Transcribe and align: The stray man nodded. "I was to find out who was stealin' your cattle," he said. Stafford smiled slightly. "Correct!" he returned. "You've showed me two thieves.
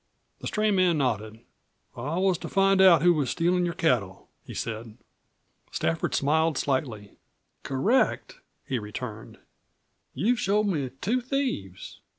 The 0.39 0.47
stray 0.47 0.71
man 0.71 0.97
nodded. 0.97 1.41
"I 1.95 2.17
was 2.17 2.39
to 2.39 2.49
find 2.49 2.81
out 2.81 3.03
who 3.03 3.13
was 3.13 3.29
stealin' 3.29 3.65
your 3.65 3.75
cattle," 3.75 4.29
he 4.43 4.55
said. 4.55 4.97
Stafford 5.71 6.15
smiled 6.15 6.57
slightly. 6.57 7.19
"Correct!" 7.61 8.39
he 8.65 8.79
returned. 8.79 9.37
"You've 10.15 10.39
showed 10.39 10.63
me 10.65 10.89
two 11.01 11.21
thieves. 11.21 11.99